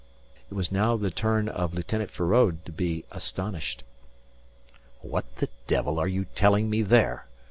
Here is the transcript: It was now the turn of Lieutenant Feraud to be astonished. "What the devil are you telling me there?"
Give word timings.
It 0.49 0.55
was 0.55 0.71
now 0.71 0.97
the 0.97 1.11
turn 1.11 1.47
of 1.47 1.75
Lieutenant 1.75 2.09
Feraud 2.09 2.65
to 2.65 2.71
be 2.71 3.05
astonished. 3.11 3.83
"What 5.01 5.25
the 5.35 5.49
devil 5.67 5.99
are 5.99 6.07
you 6.07 6.25
telling 6.33 6.71
me 6.71 6.81
there?" 6.81 7.27